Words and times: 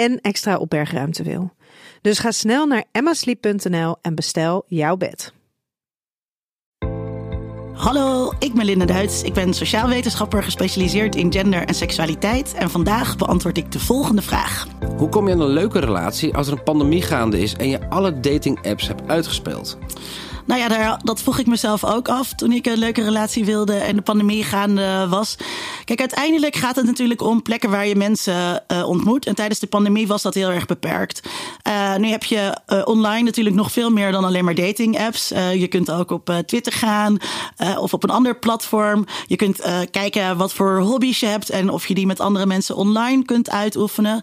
en 0.00 0.20
extra 0.20 0.56
opbergruimte 0.56 1.22
wil. 1.22 1.52
Dus 2.00 2.18
ga 2.18 2.30
snel 2.30 2.66
naar 2.66 2.84
emmasleep.nl 2.92 3.96
en 4.02 4.14
bestel 4.14 4.64
jouw 4.66 4.96
bed. 4.96 5.32
Hallo, 7.72 8.32
ik 8.38 8.54
ben 8.54 8.64
Linda 8.64 8.84
Duits. 8.84 9.22
Ik 9.22 9.32
ben 9.32 9.54
sociaal 9.54 9.88
wetenschapper 9.88 10.42
gespecialiseerd 10.42 11.16
in 11.16 11.32
gender 11.32 11.66
en 11.66 11.74
seksualiteit. 11.74 12.54
En 12.54 12.70
vandaag 12.70 13.16
beantwoord 13.16 13.56
ik 13.56 13.72
de 13.72 13.78
volgende 13.78 14.22
vraag. 14.22 14.66
Hoe 14.96 15.08
kom 15.08 15.26
je 15.26 15.34
aan 15.34 15.40
een 15.40 15.48
leuke 15.48 15.78
relatie 15.78 16.34
als 16.34 16.46
er 16.46 16.52
een 16.52 16.62
pandemie 16.62 17.02
gaande 17.02 17.40
is 17.40 17.54
en 17.54 17.68
je 17.68 17.88
alle 17.88 18.20
dating-apps 18.20 18.86
hebt 18.86 19.02
uitgespeeld? 19.06 19.78
Nou 20.46 20.60
ja, 20.60 20.68
daar, 20.68 21.00
dat 21.04 21.22
vroeg 21.22 21.38
ik 21.38 21.46
mezelf 21.46 21.84
ook 21.84 22.08
af 22.08 22.34
toen 22.34 22.52
ik 22.52 22.66
een 22.66 22.78
leuke 22.78 23.02
relatie 23.02 23.44
wilde 23.44 23.74
en 23.74 23.96
de 23.96 24.02
pandemie 24.02 24.44
gaande 24.44 25.06
was. 25.08 25.36
Kijk, 25.84 26.00
uiteindelijk 26.00 26.56
gaat 26.56 26.76
het 26.76 26.84
natuurlijk 26.84 27.22
om 27.22 27.42
plekken 27.42 27.70
waar 27.70 27.86
je 27.86 27.96
mensen 27.96 28.62
uh, 28.68 28.88
ontmoet. 28.88 29.26
En 29.26 29.34
tijdens 29.34 29.58
de 29.58 29.66
pandemie 29.66 30.06
was 30.06 30.22
dat 30.22 30.34
heel 30.34 30.50
erg 30.50 30.66
beperkt. 30.66 31.28
Uh, 31.68 31.96
nu 31.96 32.08
heb 32.08 32.24
je 32.24 32.56
uh, 32.68 32.82
online 32.84 33.22
natuurlijk 33.22 33.56
nog 33.56 33.72
veel 33.72 33.90
meer 33.90 34.12
dan 34.12 34.24
alleen 34.24 34.44
maar 34.44 34.54
dating 34.54 34.98
apps. 34.98 35.28
je 35.28 35.66
kunt 35.68 35.90
ook 35.90 36.10
op 36.10 36.42
Twitter 36.46 36.72
gaan 36.72 37.16
of 37.78 37.94
op 37.94 38.02
een 38.02 38.10
ander 38.10 38.38
platform. 38.38 39.06
Je 39.26 39.36
kunt 39.36 39.60
kijken 39.90 40.36
wat 40.36 40.52
voor 40.52 40.80
hobby's 40.80 41.20
je 41.20 41.26
hebt 41.26 41.50
en 41.50 41.70
of 41.70 41.86
je 41.86 41.94
die 41.94 42.06
met 42.06 42.20
andere 42.20 42.46
mensen 42.46 42.76
online 42.76 43.24
kunt 43.24 43.50
uitoefenen. 43.50 44.20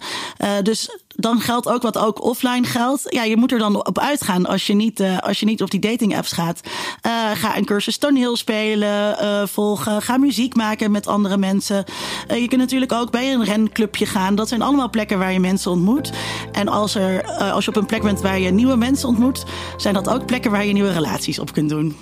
dus 0.64 0.90
dan 1.18 1.40
geldt 1.40 1.68
ook 1.68 1.82
wat 1.82 1.98
ook 1.98 2.24
offline 2.24 2.66
geldt. 2.66 3.06
Ja, 3.10 3.24
je 3.24 3.38
moet 3.38 3.52
er 3.52 3.60
dan 3.60 3.86
op 3.86 4.00
uitgaan 4.00 4.46
als 4.46 4.68
je 4.68 4.74
niet, 4.74 5.04
als 5.20 5.40
je 5.40 5.46
niet 5.46 5.62
op 5.62 5.72
die 5.72 5.80
dating 5.80 6.16
apps 6.16 6.32
gaat. 6.32 6.62
Uh, 6.66 7.32
ga 7.34 7.58
een 7.58 7.66
cursus 7.66 7.98
toneel 7.98 8.36
spelen, 8.36 9.18
uh, 9.22 9.46
volgen. 9.46 10.02
Ga 10.02 10.18
muziek 10.18 10.56
maken 10.56 10.92
met 10.92 11.08
andere 11.08 11.38
mensen. 11.38 11.84
Je 12.28 12.48
kunt 12.48 12.62
natuurlijk 12.62 12.92
ook 12.92 13.12
bij 13.12 13.34
een 13.34 13.44
renclubje 13.44 14.06
gaan. 14.06 14.36
Dat 14.36 14.48
zijn 14.48 14.62
allemaal 14.62 14.90
plekken 14.90 15.20
waar 15.20 15.34
je 15.34 15.40
mensen 15.40 15.72
ontmoet. 15.72 16.12
En 16.52 16.68
als, 16.68 16.96
er, 16.96 17.26
als 17.52 17.66
je 17.66 17.72
op 17.72 17.78
een 17.78 17.86
plek 17.86 18.02
bent 18.02 18.22
waar 18.22 18.40
je 18.40 18.52
nieuwe 18.52 18.76
mensen 18.76 19.08
ontmoet, 19.08 19.46
zijn 19.78 19.94
dat 19.94 20.10
ook 20.10 20.26
plekken 20.26 20.52
waar 20.52 20.66
je 20.66 20.74
nieuwe 20.74 20.94
relaties 20.94 21.40
op 21.40 21.54
kunt 21.54 21.70
doen. 21.70 21.96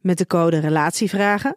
Met 0.00 0.18
de 0.18 0.26
code 0.26 0.58
Relatievragen 0.58 1.56